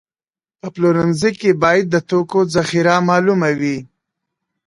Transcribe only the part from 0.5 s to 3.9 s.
په پلورنځي کې باید د توکو ذخیره معلومه وي.